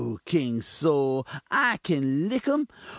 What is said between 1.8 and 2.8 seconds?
kin lick um.